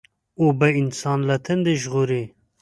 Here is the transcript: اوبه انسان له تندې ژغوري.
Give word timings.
اوبه 0.41 0.67
انسان 0.81 1.19
له 1.29 1.35
تندې 1.45 1.73
ژغوري. 1.81 2.23